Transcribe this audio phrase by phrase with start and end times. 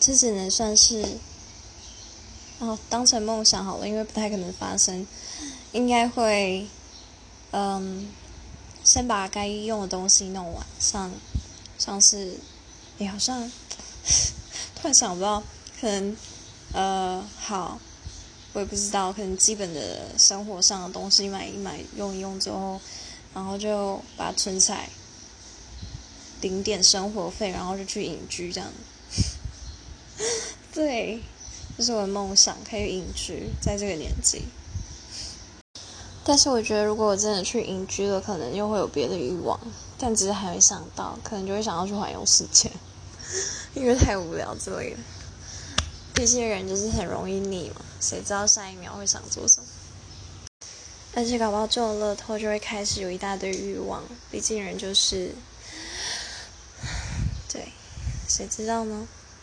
[0.00, 1.04] 这只能算是
[2.58, 5.06] 哦，当成梦想好了，因为不太可能发生。
[5.72, 6.66] 应该会，
[7.52, 8.08] 嗯，
[8.82, 11.12] 先把该用的东西弄完，像
[11.78, 12.38] 像是，
[12.98, 13.50] 哎，好像
[14.74, 15.42] 突然想不到，
[15.80, 16.16] 可能
[16.72, 17.78] 呃，好，
[18.52, 22.80] 我也不知道，可能基本的生活上的东西买一买，用一用之后，
[23.32, 24.88] 然后就把它存起来，
[26.40, 28.70] 顶点生活费，然后就去隐居这样。
[30.80, 31.20] 对，
[31.76, 34.44] 这是我的梦想，可以隐居，在这个年纪。
[36.24, 39.60] 但是我觉得，如果我真的去隐居了，可能又会有别的欲望，
[39.98, 42.70] 但只是还没想到，可能就会想要去环游世界，
[43.76, 44.96] 因为太无聊之类的。
[46.14, 49.66] 毕竟人就是很容易腻嘛，谁知道下一秒会想做什么？
[51.14, 54.02] 而且搞不好中了乐透，就会开始有一大堆欲望。
[54.30, 55.34] 毕竟人就是，
[57.52, 57.68] 对，
[58.26, 59.06] 谁知道呢？